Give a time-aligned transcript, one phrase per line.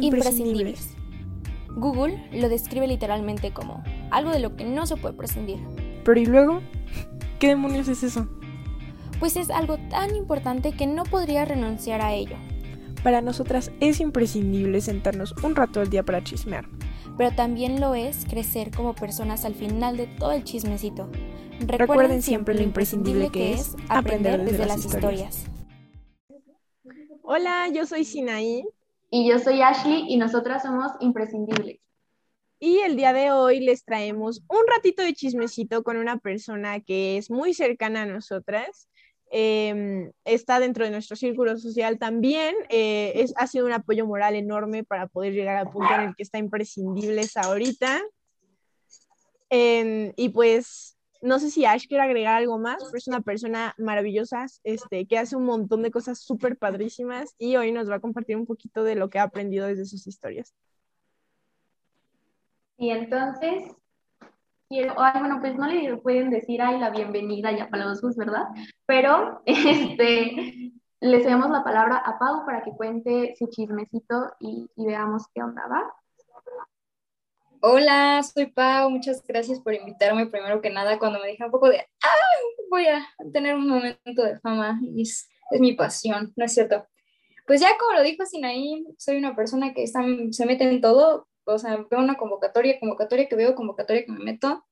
[0.00, 0.96] Imprescindibles.
[1.76, 5.58] Google lo describe literalmente como algo de lo que no se puede prescindir.
[6.04, 6.60] Pero ¿y luego?
[7.38, 8.28] ¿Qué demonios es eso?
[9.18, 12.36] Pues es algo tan importante que no podría renunciar a ello.
[13.02, 16.66] Para nosotras es imprescindible sentarnos un rato al día para chismear.
[17.16, 21.08] Pero también lo es crecer como personas al final de todo el chismecito.
[21.60, 25.44] Recuerden, siempre lo imprescindible que es aprender desde, las historias.
[27.22, 28.64] Hola, yo soy Sinaí.
[29.10, 31.80] Y yo soy Ashley y nosotras somos imprescindibles.
[32.60, 37.16] Y el día de hoy les traemos un ratito de chismecito con una persona que
[37.16, 38.88] es muy cercana a nosotras.
[39.32, 42.54] Em, está dentro de nuestro círculo social también.
[42.68, 46.14] Eh, es, ha sido un apoyo moral enorme para poder llegar al punto en el
[46.14, 48.02] que está imprescindibles ahorita.
[49.48, 53.74] Em, y pues no sé si Ash quiere agregar algo más, pero es una persona
[53.78, 58.00] maravillosa, este, que hace un montón de cosas súper padrísimas y hoy nos va a
[58.00, 60.54] compartir un poquito de lo que ha aprendido desde sus historias.
[62.78, 63.74] Y entonces,
[64.68, 68.44] quiero, bueno, pues no le pueden decir, ay, la bienvenida ya para los ¿verdad?
[68.86, 74.86] Pero, este, le cedemos la palabra a Pau para que cuente su chismecito y, y
[74.86, 75.82] veamos qué onda va.
[77.62, 80.24] Hola, soy Pau, muchas gracias por invitarme.
[80.26, 82.08] Primero que nada, cuando me dije un poco de, ah,
[82.70, 86.86] voy a tener un momento de fama, y es, mi pasión, ¿no es cierto?
[87.46, 91.58] Pues ya como lo dijo Sinaí, soy una persona que se mete en todo, o
[91.58, 94.64] sea, veo una convocatoria, convocatoria que veo, convocatoria que me meto.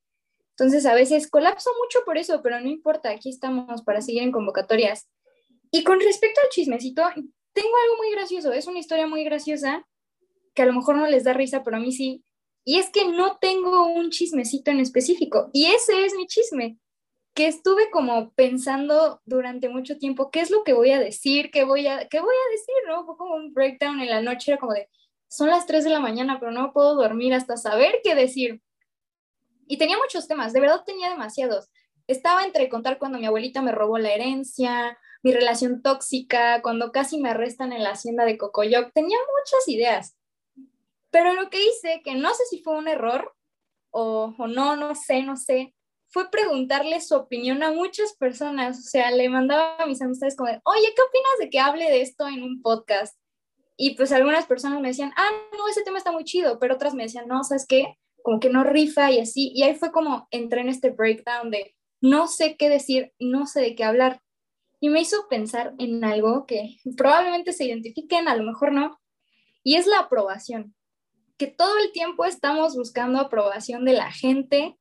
[0.53, 4.33] Entonces a veces colapso mucho por eso, pero no importa, aquí estamos para seguir en
[4.33, 5.11] convocatorias.
[5.71, 7.03] Y con respecto al chismecito,
[7.53, 9.87] tengo algo muy gracioso, es una historia muy graciosa
[10.55, 12.25] que a lo mejor no les da risa, pero a mí sí,
[12.69, 15.49] y es que no tengo un chismecito en específico.
[15.55, 16.77] Y ese es mi chisme,
[17.33, 21.51] que estuve como pensando durante mucho tiempo, ¿qué es lo que voy a decir?
[21.51, 22.75] ¿Qué voy a, qué voy a decir?
[22.87, 23.07] ¿no?
[23.07, 24.87] Fue como un breakdown en la noche, era como de,
[25.29, 28.61] son las 3 de la mañana, pero no puedo dormir hasta saber qué decir.
[29.67, 31.71] Y tenía muchos temas, de verdad tenía demasiados.
[32.07, 37.19] Estaba entre contar cuando mi abuelita me robó la herencia, mi relación tóxica, cuando casi
[37.19, 38.93] me arrestan en la hacienda de Cocoyoc.
[38.93, 40.18] Tenía muchas ideas.
[41.11, 43.35] Pero lo que hice, que no sé si fue un error
[43.91, 45.75] o, o no, no sé, no sé,
[46.11, 48.79] fue preguntarle su opinión a muchas personas.
[48.79, 52.01] O sea, le mandaba a mis amistades como, oye, ¿qué opinas de que hable de
[52.01, 53.19] esto en un podcast?
[53.77, 56.95] Y pues algunas personas me decían, ah, no, ese tema está muy chido, pero otras
[56.95, 57.97] me decían, no, ¿sabes qué?
[58.23, 59.53] Como que no rifa y así.
[59.55, 63.61] Y ahí fue como entré en este breakdown de no sé qué decir, no sé
[63.61, 64.21] de qué hablar.
[64.81, 68.99] Y me hizo pensar en algo que probablemente se identifiquen, a lo mejor no,
[69.63, 70.75] y es la aprobación
[71.39, 74.77] que todo el tiempo estamos buscando aprobación de la gente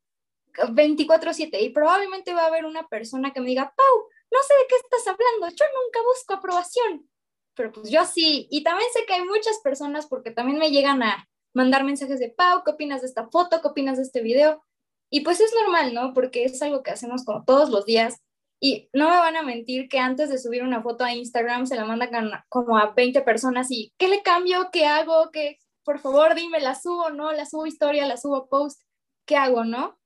[0.55, 4.67] 24/7 y probablemente va a haber una persona que me diga, Pau, no sé de
[4.67, 7.07] qué estás hablando, yo nunca busco aprobación,
[7.53, 11.03] pero pues yo sí, y también sé que hay muchas personas porque también me llegan
[11.03, 13.61] a mandar mensajes de, Pau, ¿qué opinas de esta foto?
[13.61, 14.63] ¿Qué opinas de este video?
[15.09, 16.13] Y pues es normal, ¿no?
[16.13, 18.21] Porque es algo que hacemos como todos los días.
[18.59, 21.75] Y no me van a mentir que antes de subir una foto a Instagram se
[21.75, 24.69] la mandan como a 20 personas y ¿qué le cambio?
[24.71, 25.29] ¿Qué hago?
[25.31, 27.31] ¿Qué, por favor, dime, la subo, ¿no?
[27.31, 28.81] La subo historia, la subo post,
[29.25, 29.97] ¿qué hago, no?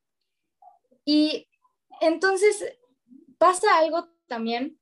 [1.05, 1.47] Y
[2.01, 2.77] entonces
[3.39, 4.79] pasa algo también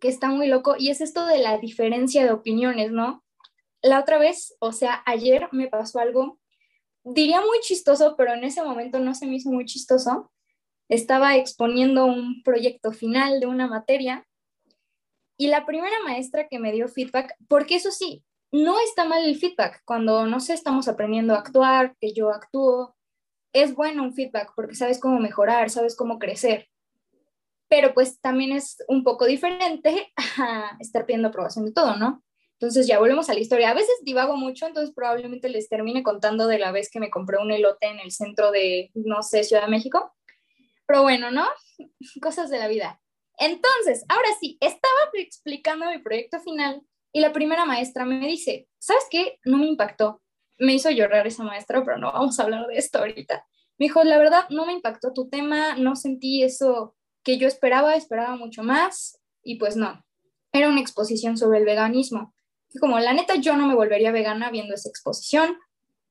[0.00, 3.22] que está muy loco y es esto de la diferencia de opiniones, ¿no?
[3.82, 6.40] La otra vez, o sea, ayer me pasó algo,
[7.04, 10.32] diría muy chistoso, pero en ese momento no se me hizo muy chistoso.
[10.88, 14.26] Estaba exponiendo un proyecto final de una materia
[15.36, 19.36] y la primera maestra que me dio feedback, porque eso sí, no está mal el
[19.36, 19.82] feedback.
[19.84, 22.96] Cuando, no sé, estamos aprendiendo a actuar, que yo actúo,
[23.52, 26.68] es bueno un feedback porque sabes cómo mejorar, sabes cómo crecer.
[27.68, 32.22] Pero pues también es un poco diferente a estar pidiendo aprobación de todo, ¿no?
[32.60, 33.70] Entonces ya volvemos a la historia.
[33.70, 37.38] A veces divago mucho, entonces probablemente les termine contando de la vez que me compré
[37.38, 40.12] un elote en el centro de, no sé, Ciudad de México.
[40.86, 41.46] Pero bueno, ¿no?
[42.22, 43.00] Cosas de la vida.
[43.38, 46.82] Entonces, ahora sí, estaba explicando mi proyecto final
[47.12, 49.38] y la primera maestra me dice, ¿sabes qué?
[49.44, 50.22] No me impactó.
[50.58, 53.46] Me hizo llorar esa maestra, pero no vamos a hablar de esto ahorita.
[53.78, 57.94] Me dijo, la verdad, no me impactó tu tema, no sentí eso que yo esperaba,
[57.94, 60.04] esperaba mucho más y pues no.
[60.52, 62.34] Era una exposición sobre el veganismo.
[62.70, 65.56] Y como la neta yo no me volvería vegana viendo esa exposición.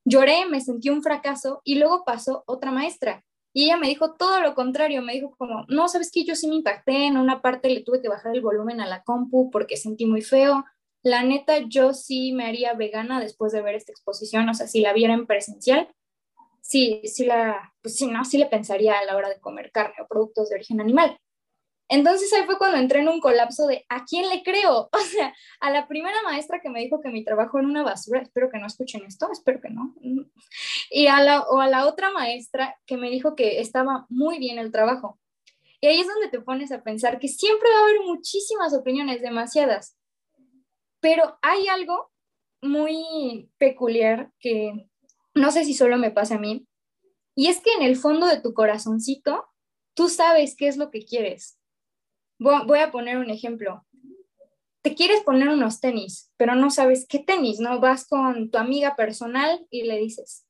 [0.05, 3.25] Lloré, me sentí un fracaso y luego pasó otra maestra
[3.57, 6.47] y ella me dijo todo lo contrario, me dijo como, no, sabes que yo sí
[6.47, 9.77] me impacté, en una parte le tuve que bajar el volumen a la compu porque
[9.77, 10.63] sentí muy feo,
[11.07, 14.81] la neta, yo sí me haría vegana después de ver esta exposición, o sea, si
[14.81, 15.89] la viera en presencial,
[16.61, 19.95] sí, sí la, pues sí, no, sí le pensaría a la hora de comer carne
[20.01, 21.17] o productos de origen animal.
[21.89, 24.89] Entonces ahí fue cuando entré en un colapso de ¿a quién le creo?
[24.97, 28.21] O sea, a la primera maestra que me dijo que mi trabajo era una basura,
[28.21, 29.95] espero que no escuchen esto, espero que no.
[30.89, 34.59] Y a la, o a la otra maestra que me dijo que estaba muy bien
[34.59, 35.19] el trabajo.
[35.79, 39.21] Y ahí es donde te pones a pensar que siempre va a haber muchísimas opiniones,
[39.21, 39.96] demasiadas.
[40.99, 42.11] Pero hay algo
[42.61, 44.89] muy peculiar que
[45.33, 46.67] no sé si solo me pasa a mí,
[47.35, 49.45] y es que en el fondo de tu corazoncito,
[49.93, 51.59] tú sabes qué es lo que quieres.
[52.39, 53.85] Voy a poner un ejemplo.
[54.81, 57.79] Te quieres poner unos tenis, pero no sabes qué tenis, ¿no?
[57.79, 60.47] Vas con tu amiga personal y le dices,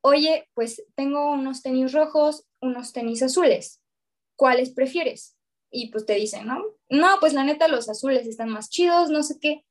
[0.00, 3.80] oye, pues tengo unos tenis rojos, unos tenis azules,
[4.36, 5.36] ¿cuáles prefieres?
[5.70, 6.64] Y pues te dicen, ¿no?
[6.88, 9.64] No, pues la neta los azules están más chidos, no sé qué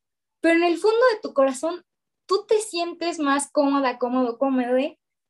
[0.44, 1.86] pero en el fondo de tu corazón
[2.25, 4.75] tú te sientes más cómoda, cómodo, cómodo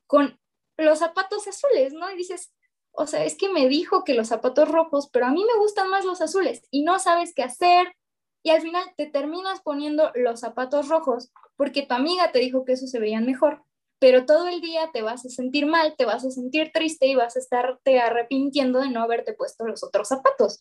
[0.07, 0.39] con
[0.75, 2.09] los zapatos azules, ¿no?
[2.09, 2.51] Y dices,
[2.91, 5.91] o sea, es que me dijo que los zapatos rojos, pero a mí me gustan
[5.91, 7.95] más los azules y no sabes qué hacer.
[8.41, 12.73] Y al final te terminas poniendo los zapatos rojos porque tu amiga te dijo que
[12.73, 13.63] eso se veían mejor,
[13.99, 17.13] pero todo el día te vas a sentir mal, te vas a sentir triste y
[17.13, 20.59] vas a estarte arrepintiendo de no haberte puesto los otros zapatos.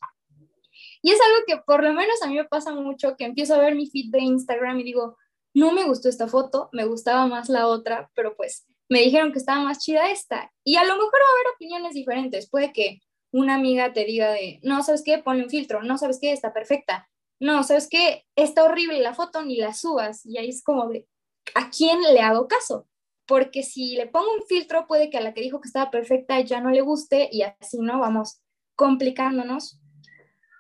[1.03, 3.59] Y es algo que por lo menos a mí me pasa mucho, que empiezo a
[3.59, 5.17] ver mi feed de Instagram y digo,
[5.55, 9.39] no me gustó esta foto, me gustaba más la otra, pero pues me dijeron que
[9.39, 10.53] estaba más chida esta.
[10.65, 12.49] Y a lo mejor va a haber opiniones diferentes.
[12.49, 13.01] Puede que
[13.33, 15.19] una amiga te diga de, no, ¿sabes qué?
[15.19, 16.33] Ponle un filtro, no, ¿sabes qué?
[16.33, 17.09] Está perfecta.
[17.41, 18.25] No, ¿sabes qué?
[18.37, 20.25] Está horrible la foto, ni la subas.
[20.25, 21.09] Y ahí es como de,
[21.55, 22.87] ¿a quién le hago caso?
[23.27, 26.39] Porque si le pongo un filtro, puede que a la que dijo que estaba perfecta
[26.41, 27.99] ya no le guste y así, ¿no?
[27.99, 28.41] Vamos
[28.77, 29.82] complicándonos.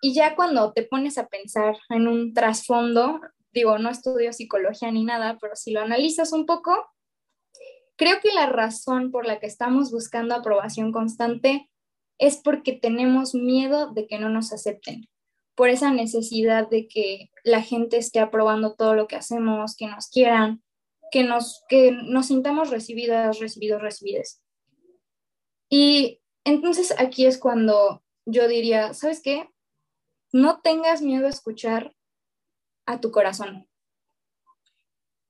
[0.04, 3.20] Y ya cuando te pones a pensar en un trasfondo,
[3.52, 6.72] digo, no estudio psicología ni nada, pero si lo analizas un poco,
[7.96, 11.70] creo que la razón por la que estamos buscando aprobación constante
[12.19, 15.08] es porque tenemos miedo de que no nos acepten,
[15.54, 20.08] por esa necesidad de que la gente esté aprobando todo lo que hacemos, que nos
[20.08, 20.64] quieran,
[21.12, 24.43] que nos, que nos sintamos recibidas, recibidos, recibidas.
[25.69, 29.48] Y entonces aquí es cuando yo diría, ¿sabes qué?
[30.32, 31.94] No tengas miedo a escuchar
[32.87, 33.69] a tu corazón.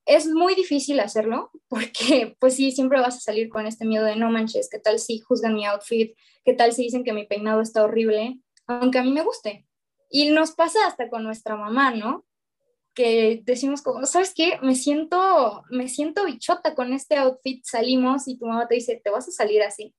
[0.05, 4.17] Es muy difícil hacerlo porque, pues sí, siempre vas a salir con este miedo de
[4.17, 6.17] no manches, ¿qué tal si juzgan mi outfit?
[6.45, 8.41] ¿Qué tal si dicen que mi peinado está horrible?
[8.67, 9.67] Aunque a mí me guste.
[10.11, 12.27] Y nos pasa hasta con nuestra mamá, ¿no?
[12.95, 14.59] Que decimos como, ¿sabes qué?
[14.61, 19.11] Me siento, me siento bichota con este outfit, salimos y tu mamá te dice, te
[19.11, 19.95] vas a salir así.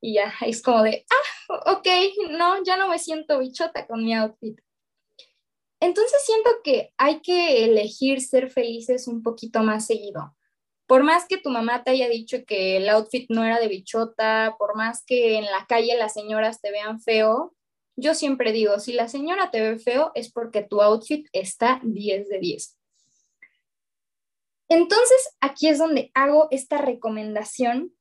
[0.00, 1.86] Y ya es como de, ah, ok,
[2.30, 4.58] no, ya no me siento bichota con mi outfit.
[5.80, 10.34] Entonces siento que hay que elegir ser felices un poquito más seguido.
[10.86, 14.54] Por más que tu mamá te haya dicho que el outfit no era de bichota,
[14.58, 17.54] por más que en la calle las señoras te vean feo,
[17.96, 22.28] yo siempre digo, si la señora te ve feo es porque tu outfit está 10
[22.28, 22.76] de 10.
[24.68, 27.92] Entonces, aquí es donde hago esta recomendación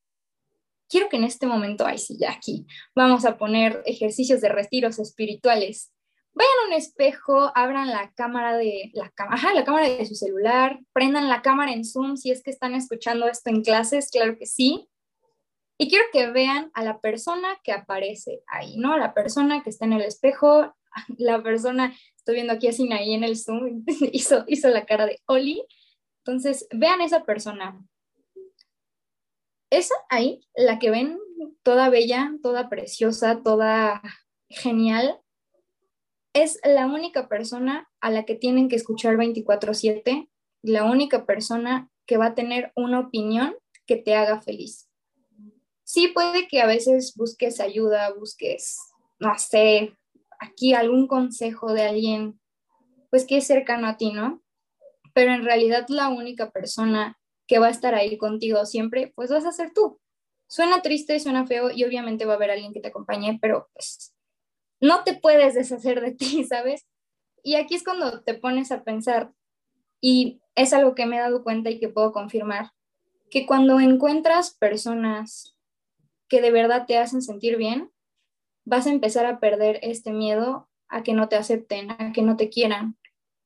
[0.89, 2.65] quiero que en este momento, ay, sí, ya aquí,
[2.95, 5.91] vamos a poner ejercicios de retiros espirituales.
[6.33, 10.79] Vayan a un espejo, abran la cámara de la, ajá, la cámara de su celular,
[10.91, 14.45] prendan la cámara en Zoom si es que están escuchando esto en clases, claro que
[14.45, 14.89] sí.
[15.77, 18.97] Y quiero que vean a la persona que aparece ahí, ¿no?
[18.97, 20.73] La persona que está en el espejo,
[21.17, 25.21] la persona, estoy viendo aquí a Sinaí en el Zoom, hizo, hizo la cara de
[25.27, 25.63] Oli.
[26.25, 27.79] Entonces, vean esa persona,
[29.77, 31.19] esa ahí, la que ven,
[31.63, 34.01] toda bella, toda preciosa, toda
[34.49, 35.19] genial,
[36.33, 40.29] es la única persona a la que tienen que escuchar 24/7,
[40.61, 43.55] la única persona que va a tener una opinión
[43.85, 44.89] que te haga feliz.
[45.83, 48.79] Sí puede que a veces busques ayuda, busques,
[49.19, 49.95] no sé,
[50.39, 52.39] aquí algún consejo de alguien,
[53.09, 54.43] pues que es cercano a ti, ¿no?
[55.13, 59.45] Pero en realidad la única persona que va a estar ahí contigo siempre, pues vas
[59.45, 59.99] a ser tú.
[60.47, 64.13] Suena triste, suena feo y obviamente va a haber alguien que te acompañe, pero pues
[64.79, 66.85] no te puedes deshacer de ti, ¿sabes?
[67.43, 69.31] Y aquí es cuando te pones a pensar,
[70.01, 72.71] y es algo que me he dado cuenta y que puedo confirmar,
[73.29, 75.57] que cuando encuentras personas
[76.27, 77.91] que de verdad te hacen sentir bien,
[78.65, 82.37] vas a empezar a perder este miedo a que no te acepten, a que no
[82.37, 82.97] te quieran,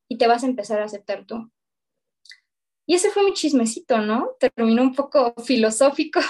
[0.07, 1.51] y te vas a empezar a aceptar tú.
[2.89, 4.31] Y ese fue mi chismecito, ¿no?
[4.39, 6.21] Terminó un poco filosófico.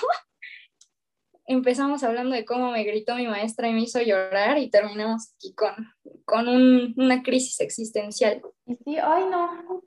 [1.46, 5.56] Empezamos hablando de cómo me gritó mi maestra y me hizo llorar y terminamos aquí
[5.56, 5.74] con,
[6.26, 8.42] con una crisis existencial.
[8.66, 9.84] Y sí, ay no,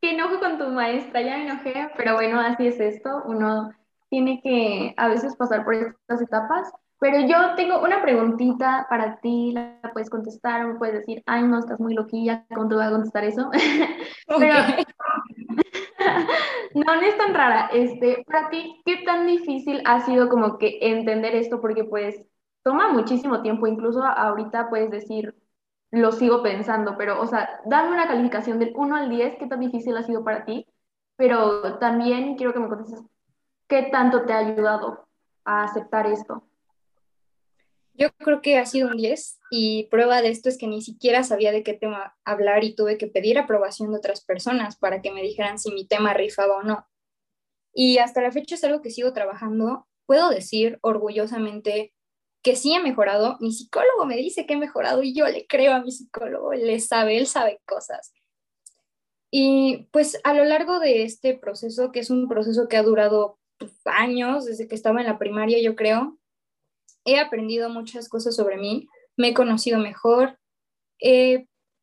[0.00, 3.72] qué enojo con tu maestra, ya me enojé, pero bueno, así es esto, uno
[4.08, 9.52] tiene que a veces pasar por estas etapas, Pero yo tengo una preguntita para ti,
[9.52, 12.90] la puedes contestar, me puedes decir, ay, no, estás muy loquilla, ¿cómo te voy a
[12.90, 13.50] contestar eso?
[14.38, 14.54] Pero
[16.74, 17.68] no, no es tan rara.
[17.72, 21.60] Este, para ti, ¿qué tan difícil ha sido como que entender esto?
[21.60, 22.20] Porque pues
[22.62, 25.34] toma muchísimo tiempo, incluso ahorita puedes decir,
[25.90, 29.60] lo sigo pensando, pero, o sea, dame una calificación del 1 al 10, ¿qué tan
[29.60, 30.66] difícil ha sido para ti?
[31.16, 33.02] Pero también quiero que me contestes,
[33.68, 35.06] ¿qué tanto te ha ayudado
[35.44, 36.44] a aceptar esto?
[37.96, 41.22] Yo creo que ha sido un 10 y prueba de esto es que ni siquiera
[41.22, 45.12] sabía de qué tema hablar y tuve que pedir aprobación de otras personas para que
[45.12, 46.86] me dijeran si mi tema rifaba o no.
[47.72, 49.86] Y hasta la fecha es algo que sigo trabajando.
[50.06, 51.92] Puedo decir orgullosamente
[52.42, 53.36] que sí he mejorado.
[53.40, 56.66] Mi psicólogo me dice que he mejorado y yo le creo a mi psicólogo, él
[56.66, 58.12] le sabe, él sabe cosas.
[59.30, 63.38] Y pues a lo largo de este proceso, que es un proceso que ha durado
[63.58, 66.18] pues, años, desde que estaba en la primaria, yo creo,
[67.04, 70.38] he aprendido muchas cosas sobre mí, me he conocido mejor,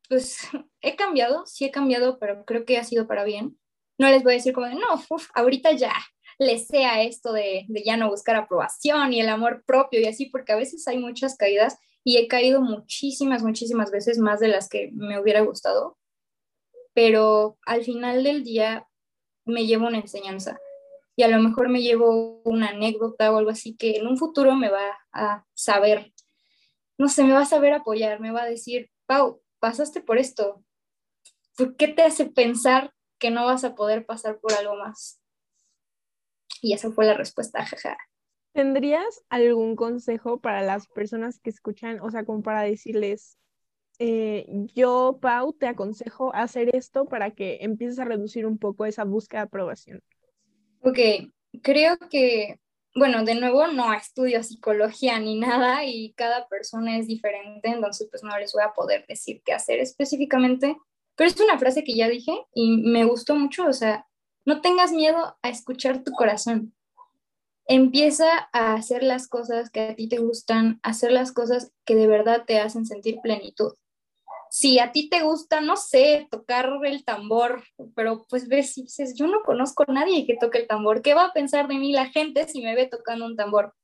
[0.08, 0.38] pues
[0.80, 3.58] he cambiado, sí he cambiado, pero creo que ha sido para bien.
[3.98, 4.86] No les voy a decir como de, no,
[5.34, 5.94] ahorita ya
[6.38, 10.26] le sea esto de, de ya no buscar aprobación y el amor propio y así,
[10.26, 14.68] porque a veces hay muchas caídas y he caído muchísimas, muchísimas veces más de las
[14.68, 15.98] que me hubiera gustado,
[16.94, 18.88] pero al final del día
[19.44, 20.58] me llevo una enseñanza
[21.16, 24.54] y a lo mejor me llevo una anécdota o algo así que en un futuro
[24.56, 26.12] me va a saber,
[26.98, 30.64] no sé, me va a saber apoyar, me va a decir, Pau, pasaste por esto,
[31.56, 35.20] ¿por qué te hace pensar que no vas a poder pasar por algo más?
[36.60, 37.96] Y esa fue la respuesta, jaja.
[38.52, 43.38] ¿Tendrías algún consejo para las personas que escuchan, o sea, como para decirles,
[43.98, 49.04] eh, yo, Pau, te aconsejo hacer esto para que empieces a reducir un poco esa
[49.04, 50.02] búsqueda de aprobación?
[50.84, 50.98] Ok,
[51.62, 52.58] creo que,
[52.96, 58.24] bueno, de nuevo no estudio psicología ni nada y cada persona es diferente, entonces pues
[58.24, 60.76] no les voy a poder decir qué hacer específicamente,
[61.14, 64.08] pero es una frase que ya dije y me gustó mucho, o sea,
[64.44, 66.74] no tengas miedo a escuchar tu corazón.
[67.66, 72.08] Empieza a hacer las cosas que a ti te gustan, hacer las cosas que de
[72.08, 73.74] verdad te hacen sentir plenitud
[74.52, 77.64] si a ti te gusta, no sé, tocar el tambor,
[77.96, 81.14] pero pues ves, si dices, yo no conozco a nadie que toque el tambor, ¿qué
[81.14, 83.74] va a pensar de mí la gente si me ve tocando un tambor?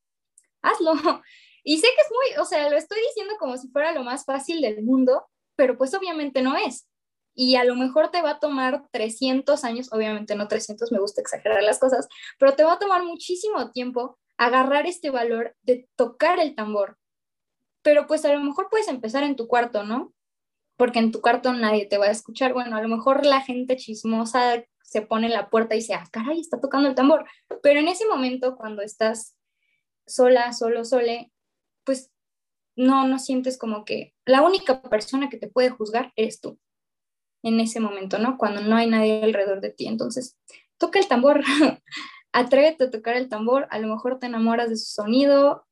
[0.62, 0.92] Hazlo.
[1.64, 4.24] Y sé que es muy, o sea, lo estoy diciendo como si fuera lo más
[4.24, 6.88] fácil del mundo, pero pues obviamente no es.
[7.34, 11.20] Y a lo mejor te va a tomar 300 años, obviamente no 300, me gusta
[11.20, 12.08] exagerar las cosas,
[12.38, 16.96] pero te va a tomar muchísimo tiempo agarrar este valor de tocar el tambor.
[17.82, 20.14] Pero pues a lo mejor puedes empezar en tu cuarto, ¿no?
[20.78, 22.54] Porque en tu cuarto nadie te va a escuchar.
[22.54, 26.08] Bueno, a lo mejor la gente chismosa se pone en la puerta y dice, ah,
[26.10, 27.26] caray, está tocando el tambor.
[27.62, 29.36] Pero en ese momento, cuando estás
[30.06, 31.32] sola, solo, sole,
[31.84, 32.10] pues
[32.76, 36.58] no, no sientes como que la única persona que te puede juzgar eres tú.
[37.42, 38.38] En ese momento, ¿no?
[38.38, 39.86] Cuando no hay nadie alrededor de ti.
[39.86, 40.38] Entonces,
[40.78, 41.42] toca el tambor,
[42.32, 45.66] atrévete a tocar el tambor, a lo mejor te enamoras de su sonido,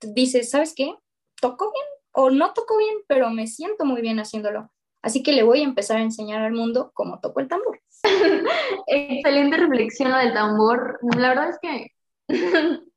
[0.00, 0.94] dices, ¿sabes qué?
[1.40, 4.70] Toco bien, o no toco bien, pero me siento muy bien haciéndolo.
[5.02, 7.80] Así que le voy a empezar a enseñar al mundo cómo toco el tambor.
[8.86, 10.98] Excelente reflexión la del tambor.
[11.16, 11.86] La verdad es que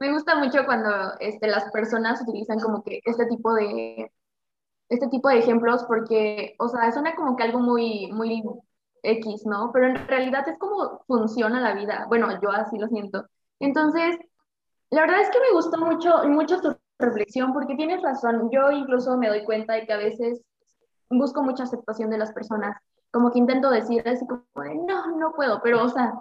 [0.00, 0.90] me gusta mucho cuando
[1.20, 4.10] este, las personas utilizan como que este tipo de
[4.88, 8.42] este tipo de ejemplos porque, o sea, suena como que algo muy, muy
[9.02, 9.70] X, ¿no?
[9.72, 12.06] Pero en realidad es como funciona la vida.
[12.08, 13.26] Bueno, yo así lo siento.
[13.58, 14.18] Entonces,
[14.90, 19.16] la verdad es que me gustó mucho, mucho tu reflexión, porque tienes razón, yo incluso
[19.18, 20.42] me doy cuenta de que a veces
[21.10, 22.76] busco mucha aceptación de las personas,
[23.10, 24.44] como que intento decir así como,
[24.86, 26.14] no, no puedo, pero o sea,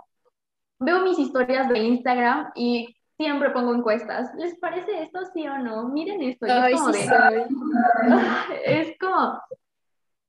[0.80, 5.88] veo mis historias de Instagram y siempre pongo encuestas, ¿les parece esto sí o no?
[5.90, 6.90] Miren esto, es, como
[8.66, 9.42] es como,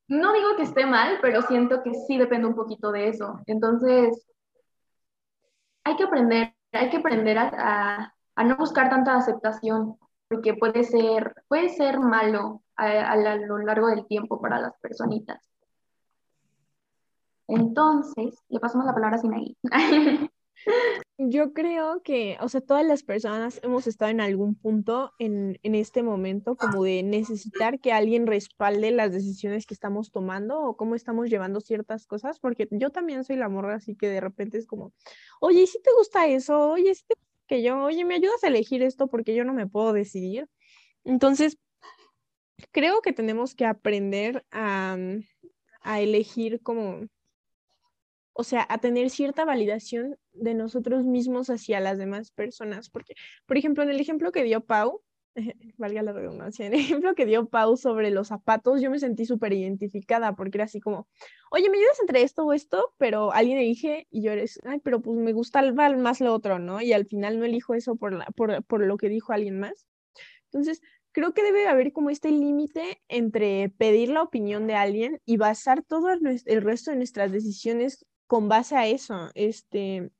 [0.08, 4.26] no digo que esté mal, pero siento que sí depende un poquito de eso, entonces
[5.84, 9.98] hay que aprender, hay que aprender a, a no buscar tanta aceptación,
[10.32, 15.46] porque puede ser, puede ser malo a, lo largo del tiempo para las personitas.
[17.48, 19.56] Entonces, le pasamos la palabra a Sinaí.
[21.18, 25.74] Yo creo que, o sea, todas las personas hemos estado en algún punto en, en,
[25.74, 30.94] este momento como de necesitar que alguien respalde las decisiones que estamos tomando o cómo
[30.94, 34.66] estamos llevando ciertas cosas, porque yo también soy la morra, así que de repente es
[34.66, 34.92] como,
[35.40, 36.70] oye, si te gusta eso?
[36.70, 37.14] Oye, si te
[37.52, 40.48] que yo, oye, ¿me ayudas a elegir esto porque yo no me puedo decidir?
[41.04, 41.58] Entonces,
[42.70, 45.22] creo que tenemos que aprender a, mm,
[45.82, 47.06] a elegir como
[48.32, 52.88] o sea, a tener cierta validación de nosotros mismos hacia las demás personas.
[52.88, 53.12] Porque,
[53.44, 55.02] por ejemplo, en el ejemplo que dio Pau,
[55.78, 59.52] valga la redundancia, el ejemplo que dio Pau sobre los zapatos, yo me sentí súper
[59.52, 61.08] identificada porque era así como,
[61.50, 65.00] oye, me ayudas entre esto o esto, pero alguien elige y yo eres, ay, pero
[65.00, 66.80] pues me gusta más lo otro, ¿no?
[66.80, 69.86] Y al final no elijo eso por, la, por, por lo que dijo alguien más.
[70.46, 70.80] Entonces,
[71.12, 75.82] creo que debe haber como este límite entre pedir la opinión de alguien y basar
[75.82, 79.30] todo el resto de nuestras decisiones con base a eso.
[79.34, 80.10] Este,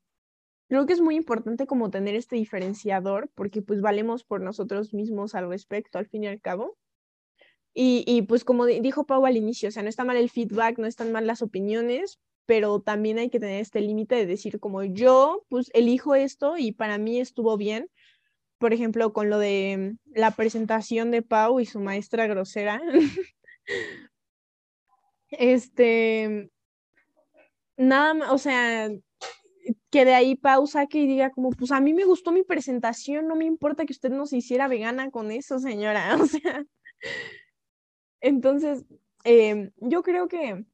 [0.73, 5.35] creo que es muy importante como tener este diferenciador porque pues valemos por nosotros mismos
[5.35, 6.77] al respecto, al fin y al cabo.
[7.75, 10.77] Y, y pues como dijo Pau al inicio, o sea, no está mal el feedback,
[10.79, 14.83] no están mal las opiniones, pero también hay que tener este límite de decir como
[14.83, 17.89] yo pues elijo esto y para mí estuvo bien
[18.63, 22.81] por ejemplo, con lo de la presentación de Pau y su maestra grosera.
[25.31, 26.49] este,
[27.75, 28.89] nada más, o sea,
[29.89, 33.27] que de ahí Pau saque y diga como, pues a mí me gustó mi presentación,
[33.27, 36.17] no me importa que usted no se hiciera vegana con eso, señora.
[36.21, 36.65] O sea,
[38.21, 38.85] entonces,
[39.25, 40.65] em, yo creo que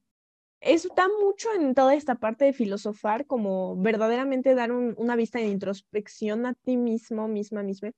[0.61, 6.45] está mucho en toda esta parte de filosofar, como verdaderamente dar una vista de introspección
[6.45, 7.91] a ti mismo, misma, misma,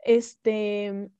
[0.00, 1.10] este,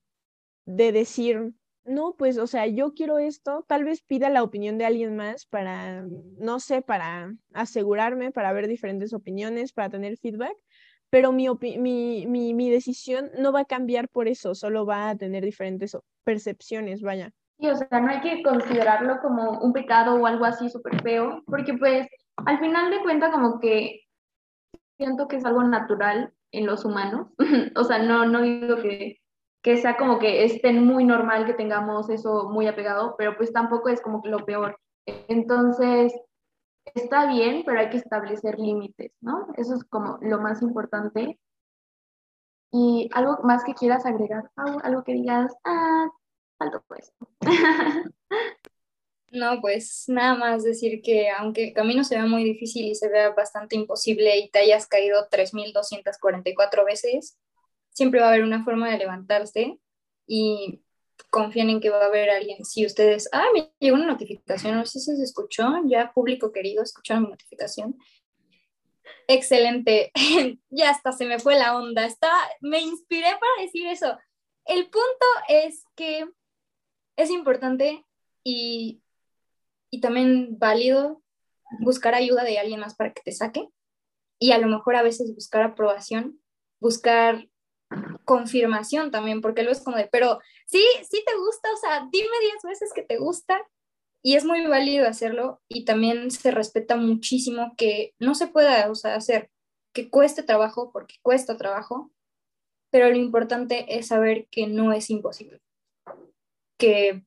[0.65, 1.53] de decir,
[1.89, 5.45] no, pues, o sea, yo quiero esto, tal vez pida la opinión de alguien más
[5.45, 6.05] para,
[6.37, 10.55] no sé, para asegurarme, para ver diferentes opiniones, para tener feedback,
[11.09, 11.47] pero mi,
[11.79, 15.97] mi, mi, mi decisión no va a cambiar por eso, solo va a tener diferentes
[16.23, 17.31] percepciones, vaya.
[17.59, 21.43] Sí, o sea, no hay que considerarlo como un pecado o algo así súper feo,
[21.45, 24.01] porque pues al final de cuentas como que
[24.97, 27.27] siento que es algo natural en los humanos,
[27.75, 29.17] o sea, no, no digo que,
[29.61, 33.89] que sea como que estén muy normal que tengamos eso muy apegado, pero pues tampoco
[33.89, 34.79] es como que lo peor.
[35.27, 36.13] Entonces,
[36.95, 39.47] está bien, pero hay que establecer límites, ¿no?
[39.57, 41.39] Eso es como lo más importante.
[42.71, 46.07] Y algo más que quieras agregar, algo que digas, ah,
[46.59, 47.13] alto pues.
[49.31, 53.09] No, pues nada más decir que aunque el camino se vea muy difícil y se
[53.09, 57.37] vea bastante imposible y te hayas caído 3.244 veces,
[57.91, 59.79] siempre va a haber una forma de levantarse
[60.27, 60.81] y
[61.29, 62.63] confíen en que va a haber alguien.
[62.65, 66.83] Si ustedes, ah, me llegó una notificación, no sé si se escuchó, ya público querido,
[66.83, 67.97] escucharon mi notificación.
[69.27, 70.11] Excelente,
[70.69, 74.17] ya hasta se me fue la onda, está, me inspiré para decir eso.
[74.65, 76.27] El punto es que
[77.15, 78.05] es importante
[78.43, 79.01] y,
[80.01, 81.21] también válido
[81.81, 83.67] buscar ayuda de alguien más para que te saque
[84.39, 86.39] y a lo mejor a veces buscar aprobación,
[86.79, 87.49] buscar
[88.25, 92.39] confirmación también, porque luego es como de, pero sí, sí te gusta, o sea, dime
[92.41, 93.67] diez veces que te gusta
[94.23, 98.95] y es muy válido hacerlo y también se respeta muchísimo que no se pueda, o
[98.95, 99.49] sea, hacer,
[99.93, 102.11] que cueste trabajo porque cuesta trabajo,
[102.91, 105.61] pero lo importante es saber que no es imposible
[106.79, 107.23] que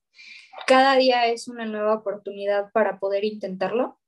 [0.67, 4.01] cada día es una nueva oportunidad para poder intentarlo.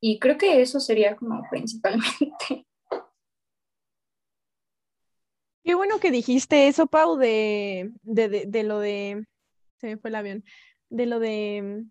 [0.00, 2.66] Y creo que eso sería como principalmente.
[5.66, 9.26] Qué bueno que dijiste eso, Pau, de, de lo de...
[9.78, 10.44] Se me fue el avión.
[10.88, 11.84] De lo de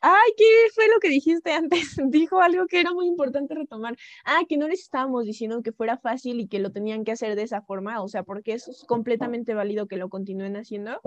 [0.00, 1.96] Ay, ¿qué fue lo que dijiste antes?
[2.10, 3.96] Dijo algo que era muy importante retomar.
[4.24, 7.34] Ah, que no les estábamos diciendo que fuera fácil y que lo tenían que hacer
[7.34, 11.00] de esa forma, o sea, porque eso es completamente válido que lo continúen haciendo.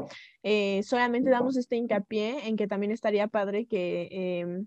[0.43, 4.65] Eh, solamente damos este hincapié en que también estaría padre que eh,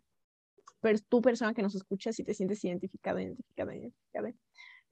[1.23, 4.33] persona que nos escucha, si te sientes identificada, identificada, identificada,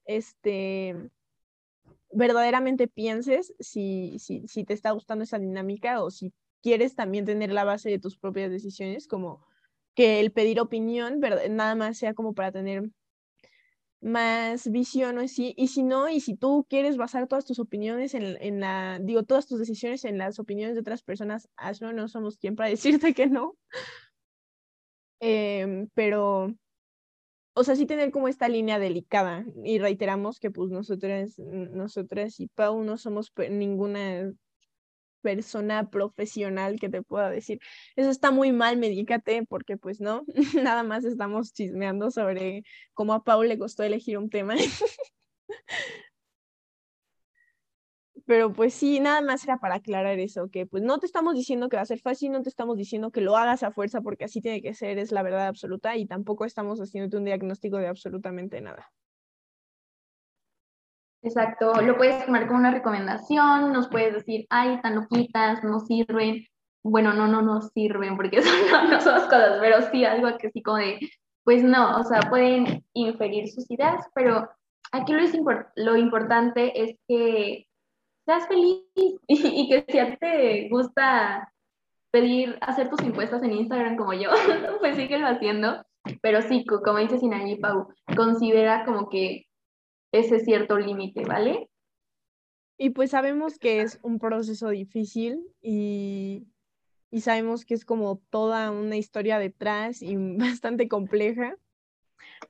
[0.05, 1.09] este,
[2.15, 7.51] verdaderamente pienses si, si, si te está gustando esa dinámica o si quieres también tener
[7.51, 9.45] la base de tus propias decisiones, como
[9.95, 12.89] que el pedir opinión nada más sea como para tener
[14.01, 18.13] más visión o así, y si no, y si tú quieres basar todas tus opiniones
[18.13, 22.09] en, en, la, digo, todas tus decisiones en las opiniones de otras personas, hazlo, no
[22.09, 22.69] somos quien para
[23.09, 23.55] decirte que no.
[25.21, 26.53] Em, pero,
[27.53, 32.47] o sea, sí tener como esta línea delicada, y reiteramos que pues nosotras, nosotras y
[32.47, 34.33] Pau no somos ninguna
[35.21, 37.59] persona profesional que te pueda decir,
[37.95, 40.25] eso está muy mal, medícate, porque pues no,
[40.75, 42.63] nada más estamos chismeando sobre
[42.93, 44.55] cómo a Paul le costó elegir un tema.
[48.25, 51.67] Pero pues sí, nada más era para aclarar eso, que pues no te estamos diciendo
[51.67, 54.23] que va a ser fácil, no te estamos diciendo que lo hagas a fuerza porque
[54.23, 57.87] así tiene que ser, es la verdad absoluta y tampoco estamos haciéndote un diagnóstico de
[57.87, 58.89] absolutamente nada.
[61.21, 66.45] Exacto, lo puedes tomar como una recomendación, nos puedes decir, ay, tan loquitas, no sirven.
[66.83, 70.49] Bueno, no, no nos sirven porque son, no, no son cosas, pero sí algo que
[70.51, 70.99] sí como de,
[71.45, 74.49] pues no, o sea, pueden inferir sus ideas, pero
[74.91, 75.33] aquí lo, es
[75.75, 77.67] lo importante es que
[78.25, 78.83] seas feliz
[79.27, 81.53] y, que si a ti te gusta
[82.11, 84.29] pedir, hacer tus impuestos en Instagram como yo,
[84.79, 85.83] pues síguelo haciendo.
[86.21, 89.45] Pero sí, como dice Sinaí Pau, considera como que
[90.11, 91.69] ese cierto límite, ¿vale?
[92.77, 96.45] Y pues sabemos que es un proceso difícil y,
[97.09, 101.55] y sabemos que es como toda una historia detrás y bastante compleja,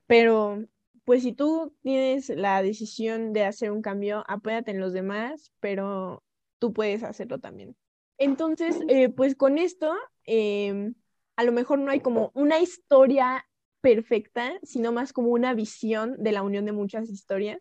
[0.06, 0.64] pero
[1.04, 6.22] pues si tú tienes la decisión de hacer un cambio, apóyate en los demás, pero
[6.58, 7.76] tú puedes hacerlo también.
[8.16, 9.92] Entonces, eh, pues con esto,
[10.24, 10.94] em,
[11.36, 13.46] a lo mejor no hay como una historia
[13.80, 17.60] perfecta, sino más como una visión de la unión de muchas historias.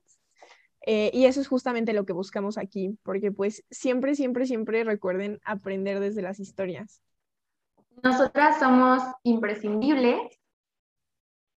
[0.86, 5.39] Eh, y eso es justamente lo que buscamos aquí, porque pues siempre, siempre, siempre recuerden
[5.43, 7.01] aprender desde las historias.
[8.03, 10.39] Nosotras somos imprescindibles.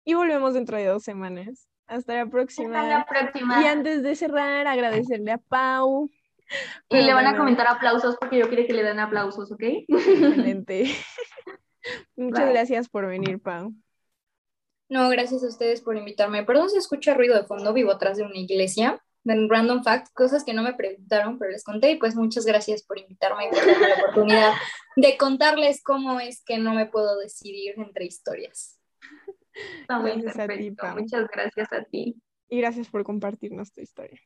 [0.04, 1.68] Y volvemos dentro de dos semanas.
[1.86, 2.80] Hasta la próxima.
[2.80, 3.62] Hasta la próxima.
[3.62, 6.10] Y antes de cerrar, agradecerle a Pau.
[6.88, 9.62] Y le van a comentar aplausos porque yo quiero que le den aplausos, ¿ok?
[9.88, 10.84] Excelente.
[12.16, 13.74] Muchas gracias por venir, Pau.
[14.88, 16.44] No, gracias a ustedes por invitarme.
[16.44, 19.02] Perdón si escucha ruido de fondo, vivo atrás de una iglesia.
[19.24, 22.96] Random Fact, cosas que no me preguntaron, pero les conté y pues muchas gracias por
[22.96, 24.52] invitarme y por darme la oportunidad
[24.94, 28.75] de contarles cómo es que no me puedo decidir entre historias.
[29.80, 32.16] Está muy Muchas gracias a ti.
[32.48, 34.20] Y gracias por compartirnos tu historia.